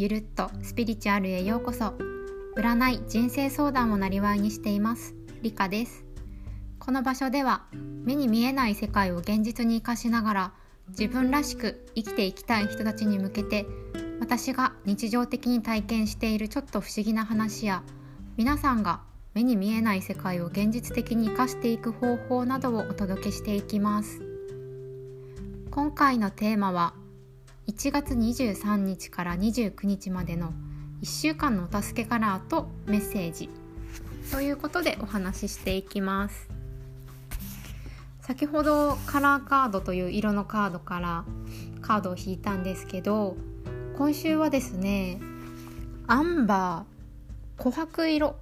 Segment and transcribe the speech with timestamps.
[0.00, 1.92] ゆるっとスピリチュアルへようこそ。
[2.56, 5.16] 占い人生相談をなりにしています。
[5.42, 6.04] リカです。
[6.78, 7.64] この場所では
[8.04, 10.52] 目に見えない世界を現実に生かしながら
[10.90, 13.66] 自分らしく生きていきたい人たちに向けて
[14.20, 17.82] 私が日常的に体験しているちょっと不思議な話や
[18.36, 19.00] 皆さんが
[19.34, 24.22] 目に見えない世界を現実的に生かしていく方法などをお届けしていきます。
[25.72, 26.94] 今回のテーマは
[27.68, 30.54] 1月23日から29日までの
[31.02, 33.50] 1週間のお助けカラーとメッセージ。
[34.32, 36.48] ということでお話ししていきます。
[38.22, 41.24] 先ほどカラーカードという色のカードから
[41.82, 43.36] カードを引いたんですけど
[43.98, 45.20] 今週はですね
[46.06, 48.36] アンバー琥珀色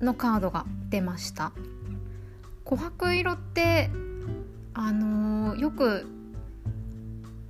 [0.00, 1.52] のカードが出ました。
[2.64, 3.90] 琥珀色って
[4.72, 6.06] あのー、よく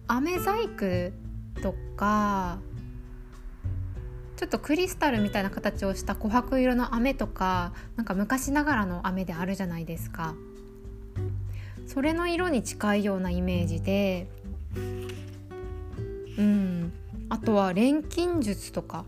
[0.07, 1.13] 飴細工
[1.63, 2.59] とか
[4.37, 10.35] ちょっとクリスタルみたいな形をした琥珀色の飴とかなんか昔ながらの飴であるじゃないですか。
[11.87, 14.29] それの色に近いようなイメージで
[16.39, 16.93] うん。
[17.31, 19.05] あとは錬金術とか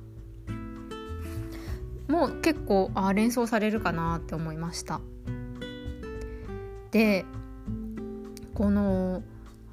[2.09, 5.01] も結構あ連想されるかなって思いました。
[6.91, 7.25] で
[8.55, 9.23] この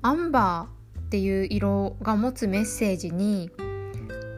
[0.01, 0.82] アンバー
[1.13, 3.51] っていう色が持つメッセージに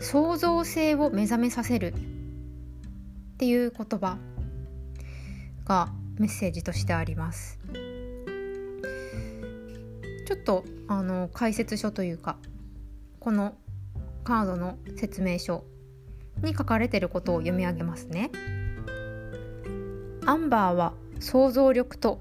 [0.02, 4.18] 創造性を目覚めさせるっていう言葉
[5.64, 7.62] がメッセージとしてあります。
[10.28, 12.36] ちょっとあの解説書というか
[13.22, 13.56] この
[14.26, 15.64] カードの説明書
[16.44, 18.32] に書かれてることを読み上げますね。
[20.26, 22.20] アンバーは想像力と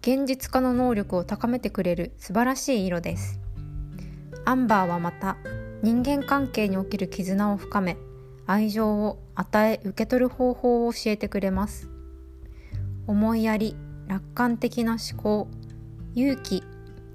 [0.00, 3.40] 現実化の能力を高めてくれる素晴らしい色です。
[4.44, 5.36] アンバーはまた
[5.82, 7.96] 人間関係における絆を深め
[8.46, 11.88] 愛情を与え受け取る方法を教えてくれます。
[13.06, 15.48] 思いやり楽観的な思考
[16.14, 16.62] 勇気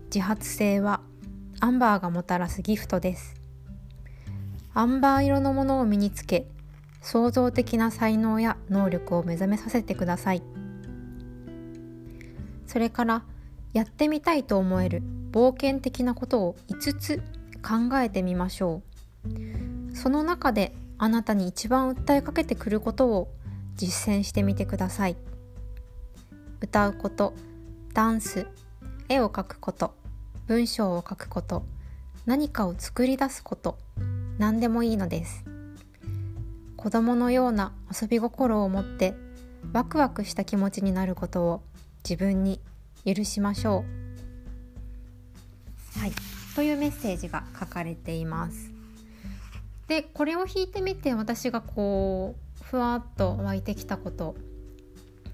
[0.05, 1.01] 自発性は
[1.59, 3.35] アンバーがもたらすギフトです。
[4.73, 6.47] アンバー色のものを身につけ
[7.01, 10.43] 創造的な才能や能力を目覚めさせてください。
[12.65, 13.23] それから
[13.73, 15.03] やってみたいと思える
[15.35, 17.17] 冒険的なことを5つ
[17.61, 18.81] 考えてみましょ
[19.91, 19.93] う。
[19.93, 23.27] その中であなたに一番訴えかけてくることを
[23.75, 25.17] 実践してみてください。
[26.61, 27.33] 歌うこと
[27.93, 28.47] ダンス
[29.09, 29.93] 絵を描くこと
[30.47, 31.65] 文章を書くこと
[32.25, 33.77] 何かを作り出すこと
[34.37, 35.43] 何でもいいのです。
[36.77, 39.13] 子供のような遊び心を持って
[39.73, 41.61] ワクワクした気持ちになることを
[42.09, 42.61] 自分に
[43.05, 44.04] 許しましょう。
[45.99, 46.11] はい、
[46.55, 48.71] というメッセージが書かれています。
[49.87, 54.35] でこれを弾いてみて私がこうふわっと湧いてきたこと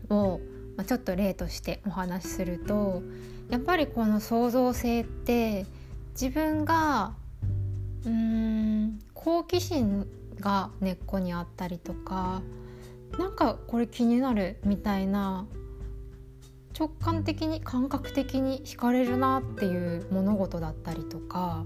[0.10, 0.42] を、
[0.76, 3.02] ま、ちょっと例としてお話しすると
[3.50, 5.66] やっぱりこの創造性って
[6.12, 7.14] 自分が
[8.06, 10.06] うーん好奇心
[10.40, 12.42] が根っこにあったりとか
[13.18, 15.46] なんかこれ気になるみたいな
[16.78, 21.66] 直感的に感覚的に惹かれるなっていう物事だったりとか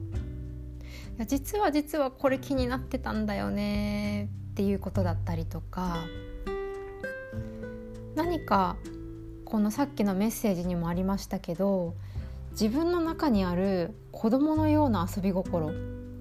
[1.18, 5.98] いや実は実はこれ気になってたんだよねっていうことだったりとか
[8.16, 8.78] 何か
[9.46, 11.94] このさっきのメッセージにもありましたけど
[12.52, 15.72] 自分の中にある子供のような遊び心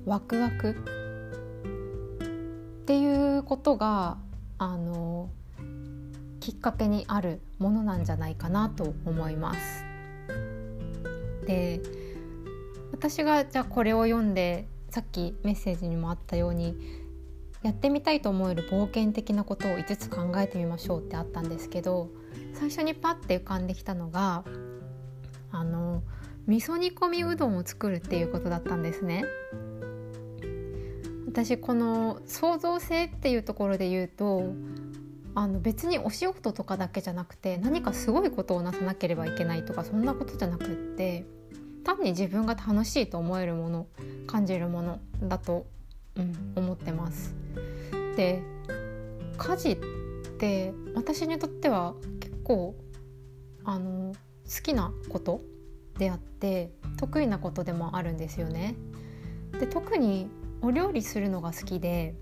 [0.05, 0.77] ワクワク
[2.83, 4.19] っていうことが
[4.59, 5.31] あの
[6.41, 9.85] きっかけにあるものなんじゃないかなと思います。
[11.47, 11.81] で
[12.93, 16.77] 私がじゃあこれを読んでさっきメッセージにもあったように
[17.63, 22.11] やってみたいと思える冒険的なことを5つ考えてみましょうってあったんですけど
[22.53, 24.45] 最初にパッて浮かんできたのが
[25.51, 26.03] あの
[26.47, 29.25] 味噌煮込みうどんを作るっていうことだったんですね。
[31.27, 34.53] 私この創造性っていうところで言うと
[35.35, 41.27] あの別にお仕事とかだけじゃなくて何かすごいことをなさなければいけないとかそんなことじゃなくって
[41.83, 43.87] 単に自分が楽しいと思えるもの
[44.27, 45.67] 感じるものだと、
[46.17, 47.35] うん、思ってます。
[48.17, 48.43] で
[49.37, 49.77] 家事っ
[50.39, 52.75] て私にとっては結構
[53.65, 54.15] あの
[54.45, 55.41] 好きなこと
[55.99, 58.77] であって得意なことでもあるんですよね。
[59.59, 60.29] で特に
[60.63, 62.15] お料理するのが好きで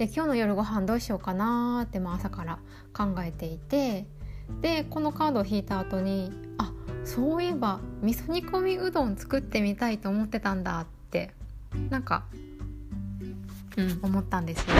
[0.00, 2.58] で今日の夜ご飯どうしようかなっても朝から
[2.94, 4.06] 考えていて
[4.62, 6.72] でこのカードを引いた後にあ
[7.04, 11.34] そういえば味噌煮込みうどん作ってみたいと思ってたんだって
[11.90, 12.24] なんか
[13.76, 14.74] うん、思ったんですよ。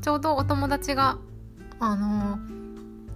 [0.00, 1.18] ちょうどお友達が
[1.78, 2.38] あの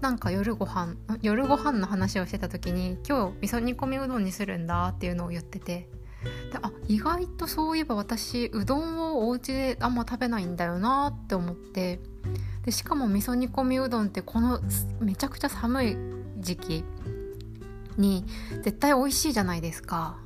[0.02, 5.88] なんか夜ご飯夜ご飯の話をしてた時に今日味噌煮込みうどんにするんだっていうのを言っててで
[6.62, 12.00] あ意外とそういえば私うどんをお家であんま食べないんだよなって思って。
[12.64, 14.60] でしかも味噌煮込みうどんってこの
[15.00, 15.96] めちゃくちゃ寒い
[16.38, 16.84] 時期
[17.96, 18.24] に
[18.62, 20.18] 絶対美味しいじゃないですか。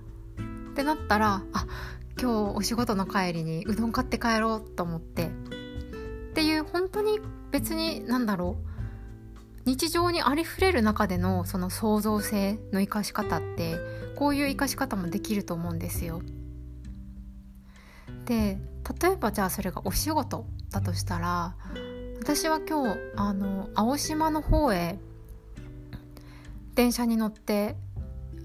[0.72, 1.66] ってなったらあ
[2.20, 5.26] 今日お仕事の帰りにうどん買って帰ろうと思って。
[5.26, 5.28] っ
[6.34, 7.18] ていう本当に
[7.50, 8.76] 別に何だろう。
[9.64, 13.76] 日常にありふれる中でのその創造性の生かし方って
[14.16, 16.22] こういう生かし方もできると思うんですよ。
[18.24, 18.58] で
[19.00, 21.54] 例えばじゃあそれがお仕事だとしたら
[22.18, 24.98] 私は今日あの青島の方へ
[26.74, 27.76] 電車に乗って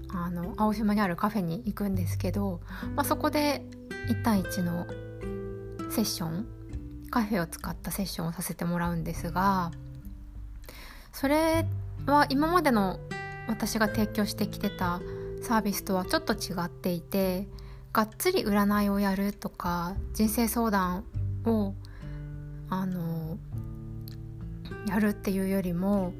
[0.08, 2.60] あの青島にあるカフェに行くんですけど、
[2.94, 3.64] まあ、そこで
[4.08, 4.86] 1対1の
[5.90, 6.46] セッション
[7.10, 9.70] カフェを使ったセッションをさせてもらうんですが
[11.12, 11.66] それ
[12.06, 12.98] は今までの
[13.48, 15.00] 私が提供してきてた
[15.42, 17.48] サービスとはちょっと違っていて
[17.92, 21.04] がっつり占いをやるとか人生相談
[21.44, 21.74] を
[22.70, 23.38] あの
[24.86, 26.14] やるっていうよりも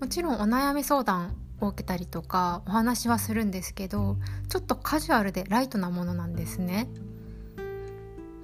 [0.00, 4.16] もちろんお悩み相談を受けたりとかお話はするんですけど
[4.48, 6.88] ちょっとカジュアルでライトなものなんですね。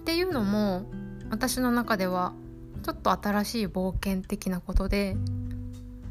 [0.00, 0.86] っていうのも
[1.30, 2.32] 私の中では
[2.82, 5.16] ちょっと新しい冒険的なことで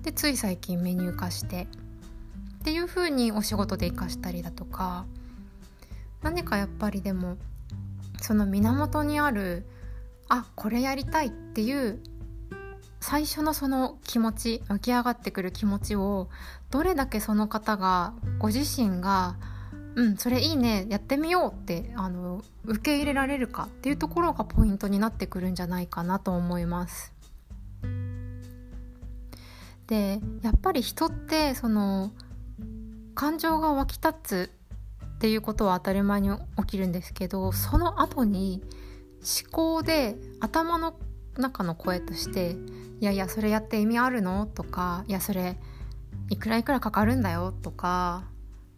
[0.03, 1.67] でつい最近メニュー化して
[2.61, 5.05] っていう風にお仕事で生かしたりだとか
[6.21, 7.37] 何かやっぱりでも
[8.21, 9.65] その源にある
[10.29, 11.99] あこれやりたいっていう
[12.99, 16.29] 最初のその気持ち湧き上がってくる気持ちを
[16.69, 19.37] どれだけその方がご自身が
[19.95, 27.11] うんそれいいねやってみようってあの受け入れられるかっていうところがポイントになってくるんじゃないかなと思います。
[29.87, 32.11] でやっぱり人ってその
[33.15, 34.51] 感情が湧き立つ
[35.05, 38.61] っていうことは当たり前に起きるんですけどその後に
[39.43, 40.97] 思考で頭の
[41.37, 42.55] 中の声として
[42.99, 44.47] いやいやそれやって意味あるの？
[44.47, 45.57] とかいやそれ
[46.29, 47.53] いくらいくらかかるんだよ？
[47.61, 48.25] とか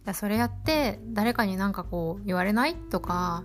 [0.04, 2.74] いやそれやって誰かになんかこう言われない？
[2.74, 3.42] とか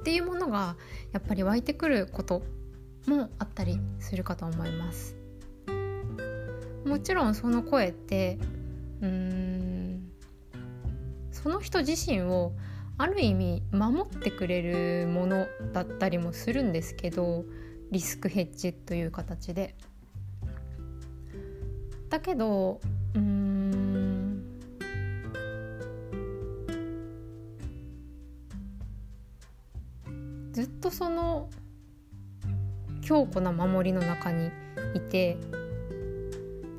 [0.00, 0.76] っていうものが
[1.12, 2.42] やっぱり湧いてくること
[3.06, 5.16] もあったりするかと思います。
[6.86, 8.38] もちろんその声って
[9.00, 9.81] うーん
[11.42, 12.52] その人自身を
[12.98, 17.44] ある意味守ってくれるものだったりもするんですけど
[17.90, 19.74] リスクヘッジという形で。
[22.08, 22.78] だけど
[23.14, 24.42] うん
[30.52, 31.48] ずっとその
[33.00, 34.50] 強固な守りの中に
[34.94, 35.38] いて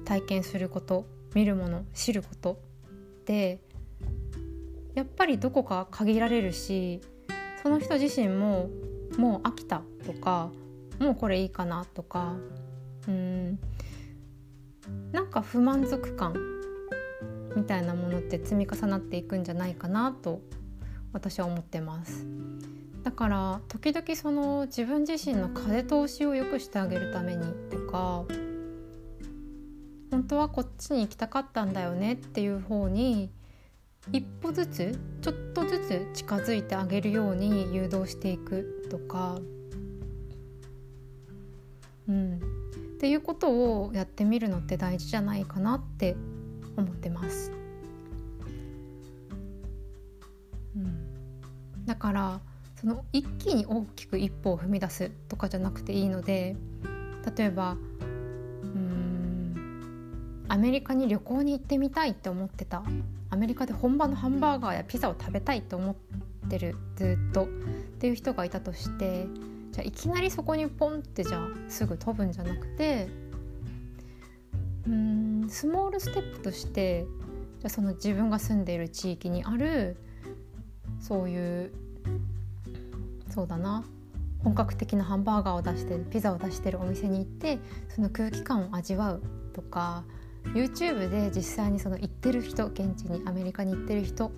[0.05, 3.59] 体験すること見るもの知ることって
[4.95, 7.01] やっぱりどこか限られるし
[7.61, 8.69] その人自身も
[9.17, 10.51] もう飽きたとか
[10.99, 12.35] もうこれいいかなとか
[13.07, 13.59] うん
[15.11, 16.35] なんか不満足感
[17.55, 20.41] みたいなものって積み重なっていくんじゃないかなと
[21.11, 22.25] 私は思ってます。
[23.03, 28.23] だから時々その自分自身の風通しを良くしてあげるためにとか
[30.09, 33.29] 本当はこっちに行きたかったんだよねっていう方に
[34.11, 39.39] 一歩ずつちょっとずつ近づいてあげるように誘導していくとか。
[42.07, 42.35] うん。
[42.35, 42.39] っ
[42.99, 46.15] ていうことをやってみるのって大事じゃないかなって
[46.77, 47.51] 思ってます。
[50.75, 52.41] うん、だから
[52.79, 56.55] その一気に大きく一歩を踏み出すとかじゃなくていいので
[57.37, 57.77] 例えば
[58.63, 62.83] うんアメリカに旅行に行ってみたいって思ってた
[63.33, 65.95] アメリカで本場のハンバーガーやピザを食べたいと思っ
[66.49, 67.47] てるずっとっ
[67.99, 69.25] ていう人がいたとして
[69.71, 73.07] じゃあいきなりそこにポンってじゃあすぐ飛ぶんじゃなくて
[74.87, 77.07] うんスモールステップとして
[77.61, 79.97] じゃその自分が住んでいる地域にある
[80.99, 81.71] そういう
[83.31, 83.83] そうだな
[84.43, 87.57] 本格的なハンバーガーを出してピザを出してるお店に行って
[87.89, 89.23] その空気感を味わう
[89.53, 90.03] とか
[90.53, 94.31] YouTube で実際にその行ってる人現地にアメリカに行ってる人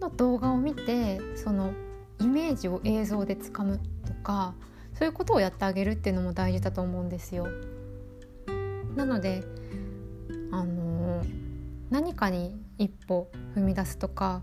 [0.00, 1.72] の動画を見てその
[2.20, 4.54] イメージを映像でつかむとか
[4.94, 7.46] そういうことをやってあげるっていうのも大事だと思うんですよ。
[8.94, 9.42] なので
[10.50, 11.24] あの
[11.90, 14.42] 何かに一歩踏み出すとか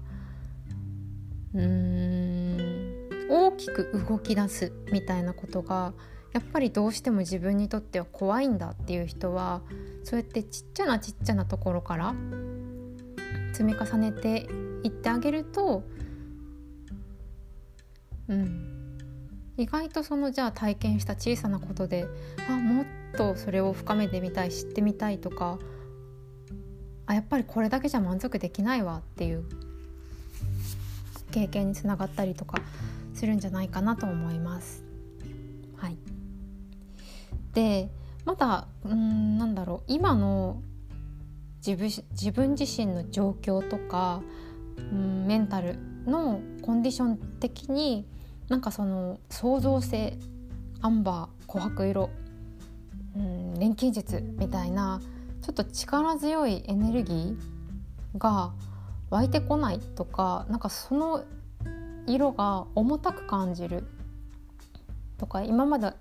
[1.53, 5.93] うーん大きく動き出すみたいなことが
[6.33, 9.61] やっぱりどうしても自分にとっては怖いんだっていう人は
[10.03, 12.13] そうやってちっちゃなちっちゃなところから
[13.53, 14.47] 積み重ねて
[14.83, 15.83] いってあげると
[18.27, 18.75] うん
[19.57, 22.05] 意外とそのじゃあ体験した小さなことで
[22.47, 22.85] あもっ
[23.17, 25.59] とそれを深めてみたい知ってみたいとか
[27.07, 29.43] あやっぱりこれだけじゃ満足できないわっていう
[31.31, 32.61] 経験につながったりとか
[33.13, 34.88] するんじゃないかなと思います。
[37.53, 37.89] で
[38.25, 40.61] まだうんなんだろう今の
[41.65, 44.21] 自分自分自身の状況とか
[44.77, 48.07] うんメンタルのコンディション的に
[48.47, 50.17] なんかその創造性
[50.81, 52.09] アンバー琥珀色
[53.15, 55.01] うん錬金術みたいな
[55.41, 58.53] ちょっと力強いエネルギーが
[59.09, 61.23] 湧いてこないとかなんかその
[62.07, 63.83] 色が重たく感じる
[65.17, 65.93] とか今まで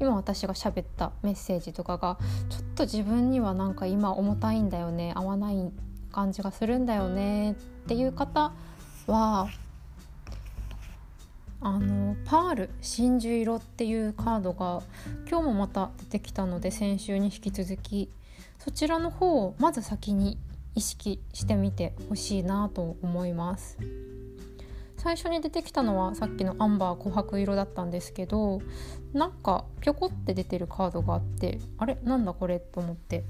[0.00, 5.72] 今私が喋ったメッセージとかがちょっと自分にはなんか今重たいんだよね合わない
[6.12, 7.54] 感じがするんだよねっ
[7.88, 8.52] ていう方
[9.06, 9.48] は
[11.60, 14.82] あのパール真珠色っていうカードが
[15.28, 18.10] 今日もまた出てきたので先週に引き続き
[18.58, 20.38] そちらの方をまず先に
[20.74, 23.76] 意識してみてほしいなと思います。
[25.08, 28.60] 最初に出てきたのはさっきのアンバー琥珀色だったんですけど
[29.14, 31.96] なんかぴょこって出てるカードがあってあれ？
[32.02, 32.60] なんだこれ？
[32.60, 33.24] と思って。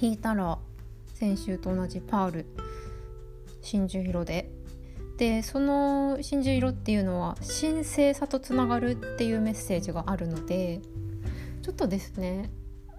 [0.00, 0.56] 引いたら
[1.12, 2.46] 先週と同じパール
[3.60, 4.50] 真珠色で。
[5.18, 10.80] でその真珠色っていうのは神聖さとつながるっていうメッセージがあるので
[11.60, 12.48] ちょっとですね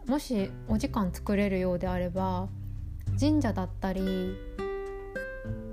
[0.06, 2.48] もしお時間作れるようであれば
[3.20, 4.38] 神社だったり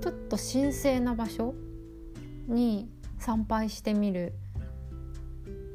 [0.01, 1.53] ちょっと神聖な場所
[2.47, 4.33] に参拝してみる。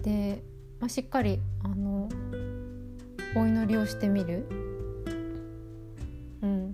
[0.02, 0.42] で、
[0.80, 2.08] まあ、しっかりあの
[3.36, 4.46] お祈りをしてみる、
[6.42, 6.72] うん、っ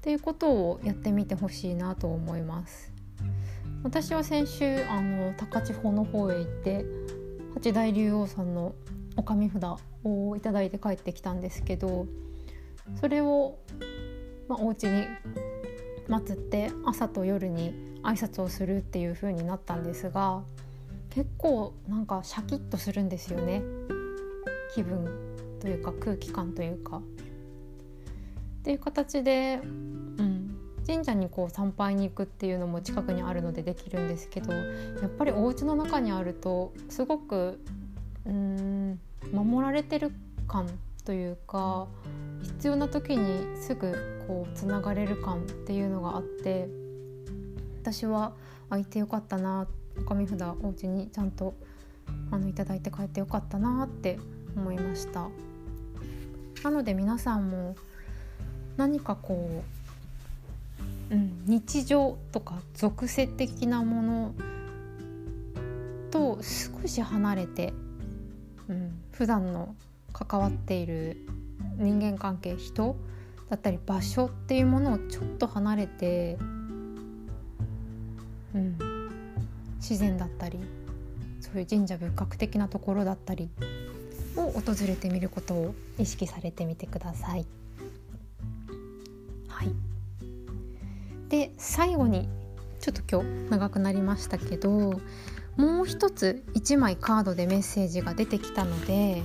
[0.00, 2.92] ていうことをやってみてほしいなと思います。
[3.84, 6.84] 私は先週あの高千穂の方へ行って
[7.54, 8.74] 八大竜王さんの
[9.16, 9.64] お神札
[10.04, 12.06] をいただいて帰ってきたんですけど
[13.00, 13.58] それを、
[14.48, 15.04] まあ、お家に
[16.08, 20.42] 祀って朝と夜に挨拶をするっていう風になったんですが
[21.10, 23.62] 結構なんかシャキッとするんですよね
[24.74, 25.08] 気分
[25.60, 26.98] というか空気感というか。
[26.98, 27.00] っ
[28.62, 34.62] ていう形で、うん、神社にこう参拝に行くっていうのも近くにあるのでできるんですけどや
[35.06, 37.58] っぱりお家の中にあるとすごく
[38.26, 39.00] うん
[39.32, 40.12] 守られてる
[40.46, 40.66] 感
[41.04, 41.86] というか
[42.42, 46.68] 必要な時にすぐこうつながれる感っていうのがあって
[47.80, 48.32] 私は
[48.70, 49.66] あいてよかったな
[50.06, 51.54] 神札お家にちゃんと
[52.30, 54.18] あのいただいて帰ってよかったなって
[54.56, 55.28] 思いました。
[56.62, 57.76] なので皆さんも
[58.76, 59.78] 何かこう
[61.10, 64.34] うん、日常とか俗世的なもの
[66.10, 67.72] と少し離れて、
[68.68, 69.74] うん、普段の
[70.12, 71.16] 関わっている
[71.78, 72.96] 人間関係人
[73.48, 76.36] だったり場所っていうものをちょっと離れて、
[78.54, 78.78] うん、
[79.76, 80.58] 自然だったり
[81.40, 83.48] そういう神社仏閣的なところだったり
[84.36, 87.46] を訪れてみることを意識されてみてください。
[89.48, 89.72] はい
[91.28, 92.28] で最後に
[92.80, 95.00] ちょっと今日長くなりましたけど
[95.56, 99.22] もう一つ1枚カードでメッセージが出てきたので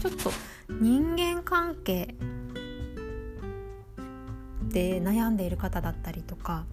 [0.00, 0.30] ちょっと
[0.68, 2.14] 人間関係
[4.68, 6.66] で悩んでいる方だったりとか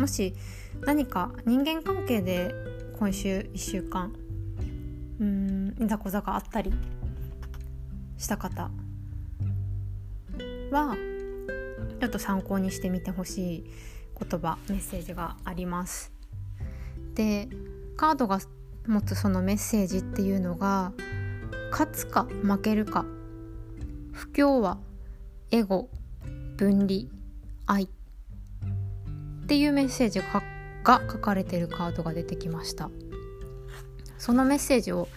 [0.00, 0.34] もし
[0.80, 2.54] 何か人間関係で
[2.98, 4.14] 今週1週間
[5.20, 6.72] うんいざこざがあったり
[8.16, 8.70] した方
[10.70, 10.96] は
[12.00, 13.64] ちょっと参考にしてみてほしい
[14.18, 16.12] 言葉メッセージがあります。
[17.14, 17.50] で
[17.98, 18.38] カードが
[18.86, 20.92] 持つそのメッセージっていうのが
[21.72, 23.04] 勝つか負けるか
[24.12, 24.78] 不協和
[25.50, 25.90] エゴ
[26.56, 27.02] 分離
[27.66, 27.90] 愛
[29.50, 30.44] っていうメッセージが
[30.84, 32.88] が書かれているカードが出てきました。
[34.16, 35.08] そのメッセージを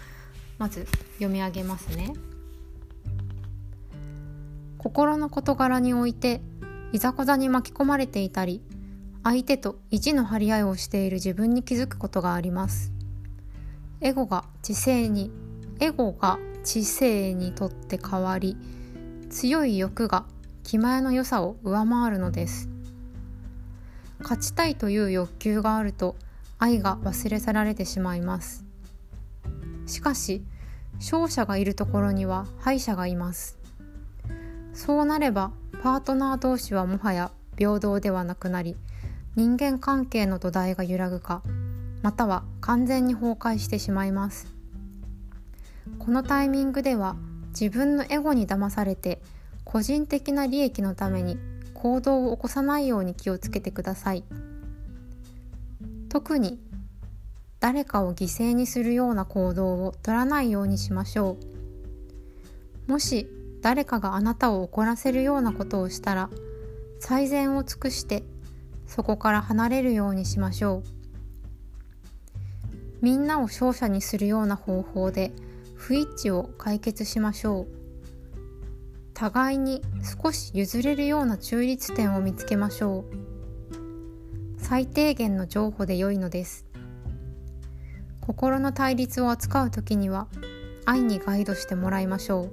[0.58, 0.88] まず
[1.20, 2.14] 読み上げますね。
[4.80, 6.42] 心の事柄において
[6.94, 8.64] いざこざに巻き込まれていたり
[9.24, 12.92] 相手と意地の張り合いをしている自分に気づくことがあります。
[14.02, 15.32] エゴが知性に
[15.80, 18.58] エゴが知性にとって変わり
[19.30, 20.26] 強い欲が
[20.64, 22.73] 気前の良さを上回るのです。
[24.24, 26.16] 勝ちたいという欲求があると
[26.58, 28.66] 愛が忘れ去られてしまいます。
[29.86, 30.44] しかし
[30.96, 33.60] 勝者がいるところには敗者がいます。
[34.74, 35.52] そうなれば
[35.84, 38.76] パートナー同士はもはや平等ではなくなり
[39.36, 41.44] 人間関係の土台が揺らぐか
[42.02, 44.48] または完全に崩壊してしまいます。
[46.00, 47.16] このタイミングでは
[47.50, 49.22] 自分のエゴに騙されて
[49.64, 51.38] 個人的な利益のために
[51.84, 54.24] 行動を起こさないように気をつけてください。
[56.08, 56.58] 特に
[57.60, 61.36] 誰かを犠牲にするような行動を取らないようにしましょ
[62.88, 62.90] う。
[62.90, 63.28] もし
[63.62, 66.30] 誰かがあなたを怒らせるようなことをしたら
[67.02, 68.24] 最善を尽くして
[68.88, 70.84] そこから離れるようにしましょう。
[73.02, 75.34] みんなを勝者にするような方法で
[75.76, 77.83] 不一致を解決しましょう。
[79.24, 79.82] 互いに
[80.22, 84.58] 少し譲れるような中立点を見つけましょう。
[84.58, 86.66] 最低限の譲歩で良いのです。
[88.20, 90.28] 心の対立を扱う時には
[90.84, 92.52] 愛にガイドしてもらいましょう。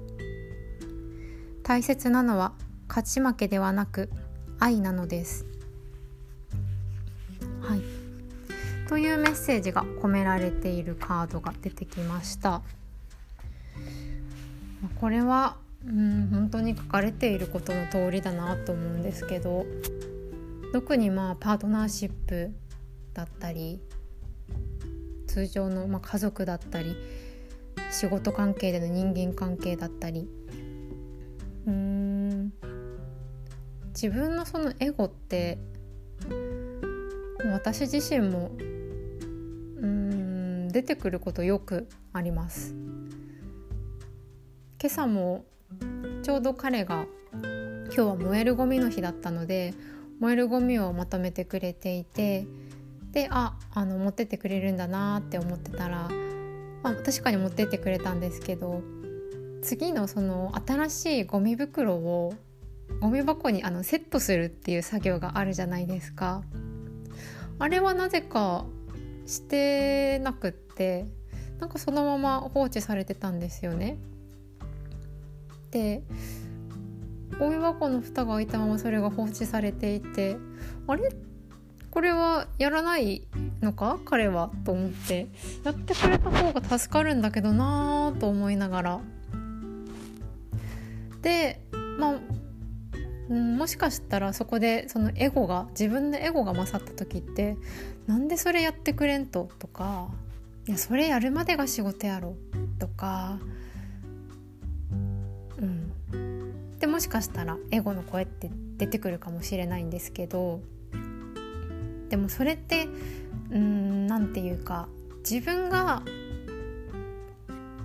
[1.61, 2.53] 大切なのは
[2.87, 4.09] 勝ち負けではなく
[4.57, 5.45] 愛なのです。
[7.59, 7.81] はい。
[8.87, 12.61] というメッセージが込められているカードが出てきました。
[15.01, 19.65] これはうん本当に書かれていることの通りだなと思うんですけど
[20.73, 22.51] 特にまあパートナーシップ
[23.13, 23.81] だったり
[25.27, 26.95] 通常のまあ家族だったり
[27.91, 30.29] 仕事関係での人間関係だったり
[31.65, 32.53] うん
[33.87, 35.57] 自分のそのエゴって
[37.51, 38.61] 私自身もう
[39.85, 42.73] ん出てくることよくあります。
[44.81, 45.45] 今朝も
[46.23, 47.05] ちょうど彼が
[47.43, 49.73] 今日は燃えるゴミの日だったので
[50.19, 52.45] 燃えるゴミをまとめてくれていて
[53.11, 56.09] でああの持ってってくれるんだなって思ってたら、
[56.83, 58.81] まあ、確かに持ってってくれたんですけど
[59.61, 62.33] 次のその新しいゴミ袋を
[62.99, 66.43] ゴミ箱にあのセットするっていう作業があるじゃないですか。
[67.59, 68.65] あれはなぜか
[69.25, 71.05] してなくって
[71.59, 73.97] なんかそのまま放置されてたんですよね。
[75.71, 76.03] って
[77.39, 80.35] ゴミ箱の蓋が開いたままそれが放置されていて
[80.85, 81.09] あれ？
[81.89, 83.25] これはやらない
[83.61, 83.99] のか？
[84.05, 85.27] 彼はと思って。
[85.63, 88.99] やってくれた方が助かるんだけどなーと思いながら。
[91.21, 91.61] で
[91.97, 92.15] ま
[93.29, 97.55] あもしかしたらそこでそのエゴが自分のエゴが勝った時って
[98.07, 99.49] なんでそれやってくれんと？
[99.57, 100.09] とか
[100.67, 102.35] いやそれやるまでが仕事やろ？
[102.77, 103.39] とか
[107.01, 110.61] しかしたらエゴの声って出てくるかもしれないんですけど
[112.09, 112.87] でもそれって
[113.49, 114.87] うん何て言うか
[115.29, 116.03] 自分が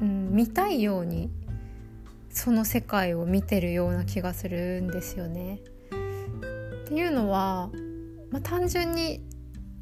[0.01, 1.31] うん見たいように
[2.31, 5.61] その世界を見てるような気がするんですよね。
[6.85, 7.71] っていうのは、
[8.31, 9.23] まあ、単純に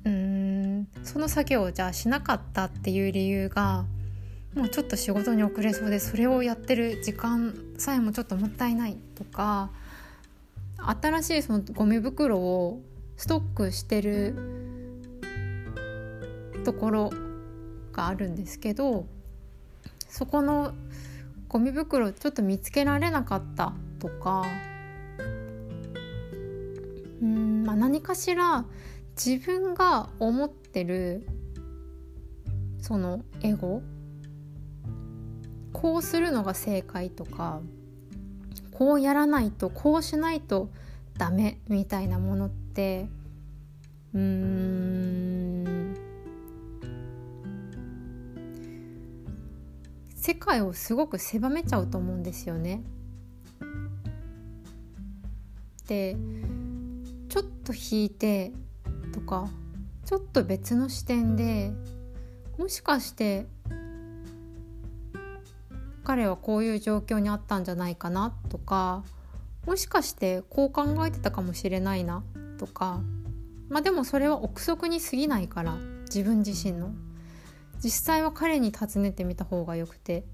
[0.04, 3.84] うんその作業をじゃあしなかったっていう理由が
[4.54, 9.70] もうちょっと仕事に遅れそうでそれをやってる時間さえもちょっともったいないとか
[10.76, 12.80] 新しいそのゴミ袋を
[13.16, 14.34] ストックしてる
[16.64, 17.10] ところ
[17.92, 19.06] があるんですけど
[20.08, 20.72] そこの
[21.48, 24.44] ゴミ袋ちょっと見つけられなかったとか
[27.22, 28.64] うん、まあ、何かしら
[29.16, 31.26] 自分が思ってる
[32.80, 33.82] そのエゴ
[35.74, 37.60] こうするのが正解とか
[38.70, 40.70] こうやらないとこうしないと
[41.18, 43.08] ダメみたいなものって
[44.14, 45.94] うーん
[50.14, 52.82] 世界をすごく狭めちゃうと思うんですよね。
[55.86, 56.16] で
[57.28, 58.52] ちょっと引いて
[59.12, 59.50] とか
[60.06, 61.72] ちょっと別の視点で
[62.56, 63.46] もしかして
[66.04, 69.02] 彼はこういう状況にあったんじゃないかなとか
[69.66, 72.22] もしかしてこう考えてたかもしれないな
[72.58, 73.00] とか
[73.70, 76.90] まあでもそれは憶測に過ぎないから自分自身の
[77.82, 80.24] 実際は彼に尋ねてみた方がよくて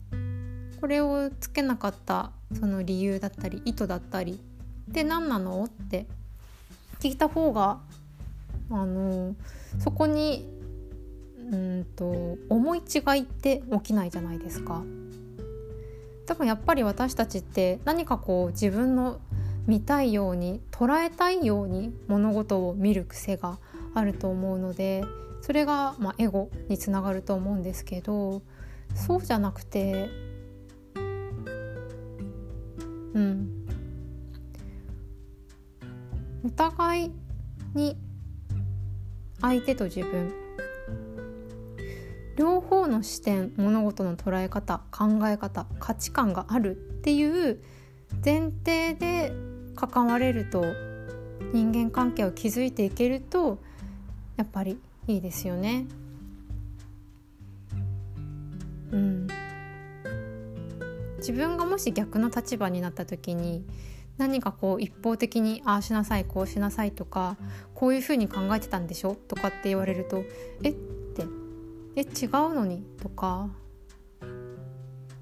[0.81, 4.41] これをつけなかったその理由だったり意図だったり
[4.89, 6.07] で何なのって
[7.01, 7.79] 聞いた方が
[8.71, 9.35] あの
[9.79, 10.49] そこに
[11.51, 14.83] うんと思い違いって起きないじゃないですか。
[16.31, 19.19] 多分やっぱり私たちって何かこう自分の
[19.66, 23.59] 見たいように捉えたいように物事を見る癖が
[23.95, 25.03] あると思うので
[25.43, 28.43] それが、まあ、エゴにつながると思うんですけど
[28.95, 30.09] そうじゃなくて
[33.14, 33.66] うん。
[36.47, 37.12] お互い
[37.75, 37.97] に
[39.40, 40.33] 相手と自分
[42.40, 47.61] 両方の視点物事の捉え方考え方価値観があるっていう
[48.24, 49.31] 前提で
[49.76, 50.64] 関われると
[51.53, 53.59] 人間関係を築いていけると
[54.38, 55.85] やっぱりいいですよね。
[58.92, 59.26] うん、
[61.18, 63.66] 自分がもし逆の立場になった時に
[64.16, 67.37] 何かこう一方的にああしなさいこうしなさいとか
[67.74, 70.24] こういうふうに考えてたんでしょとかって言われると
[70.62, 71.24] えって
[71.96, 72.09] え違う
[72.55, 72.83] のに？
[73.00, 73.48] とか。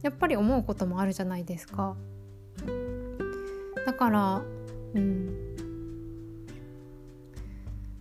[0.03, 1.97] やっぱり思うこともあるじゃないですか。
[3.85, 4.43] だから
[4.95, 5.55] うん。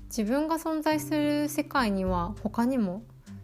[0.10, 3.04] 自分が存在する世界には他にも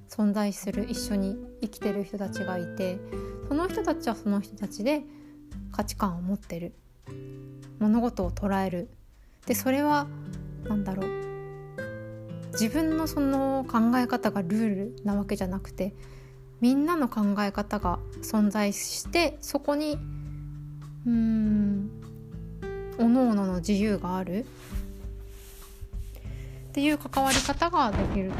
[0.09, 2.99] 存在する一緒に生きてる人たちがいて
[3.47, 5.03] その人たちはその人たちで
[5.71, 6.73] 価値観を持ってる。
[7.79, 8.89] 物事を捉える。
[9.45, 10.07] でそれは
[10.67, 11.32] 何だろう。
[12.53, 15.93] 自分のその考え方がルールなわけじゃなくて
[16.61, 19.97] みんなの考え方が存在してそこに
[21.05, 21.89] うん
[22.97, 24.45] 各々の自由がある
[26.69, 28.35] っていう関わり方ができると、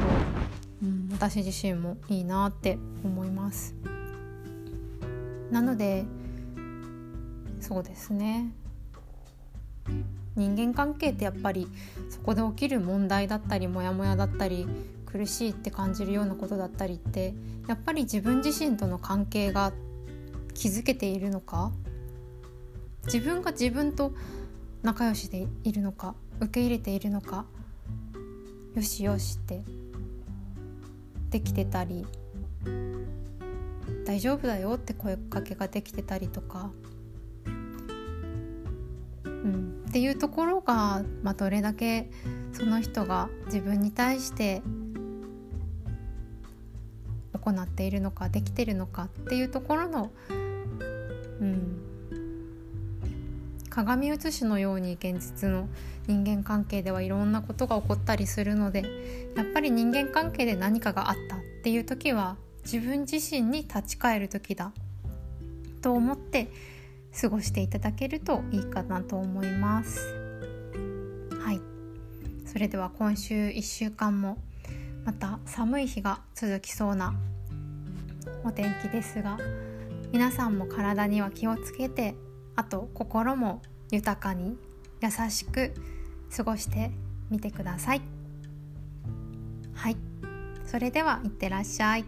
[0.82, 3.74] うん、私自身もいいなって思います。
[5.50, 6.04] なので
[7.60, 8.52] そうですね
[10.36, 11.68] 人間関係ってやっぱり
[12.10, 14.66] そこで起きる問題だったりモヤモヤだったり
[15.06, 17.34] 苦しいって感じるようなことだったりって
[17.68, 19.72] やっぱり自分自身との関係が
[20.54, 21.72] 築けているのか？
[23.06, 24.12] 自分が自分と
[24.82, 26.14] 仲良しでいるのか？
[26.40, 27.44] 受け入れているのか？
[28.74, 29.62] よしよしって
[31.30, 32.04] できてたり
[34.04, 36.70] 大丈夫だよって声かけができてたりとか
[39.44, 42.10] うん、っていうところが、まあ、どれだけ
[42.52, 44.62] その人が自分に対して
[47.44, 50.10] 行っているのかできてるのかっていうところの、
[51.40, 51.76] うん、
[53.68, 55.68] 鏡写しのように現実の
[56.06, 58.84] 人間関係ではいろんなことが起こったりするので
[59.36, 64.72] やっぱり人間関係で何かがあったっていう時は自分自身に立ち返る時だ
[65.82, 66.48] と思って
[67.20, 70.14] 過ごしていただけるといいかなと思います。
[71.40, 71.60] はい。
[72.46, 74.38] それでは今週1週間も
[75.04, 77.14] また寒い日が続きそうな
[78.42, 79.38] お天気ですが
[80.12, 82.14] 皆さんも体には気をつけて
[82.56, 84.56] あと心も豊かに
[85.02, 85.74] 優しく
[86.34, 86.90] 過ごして
[87.30, 88.02] みてください。
[89.74, 89.96] はい。
[90.64, 92.04] それではいってらっしゃい。